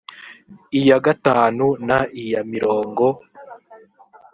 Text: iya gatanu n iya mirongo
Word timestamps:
iya 0.79 0.97
gatanu 1.05 1.65
n 1.87 1.89
iya 2.23 2.41
mirongo 2.51 3.05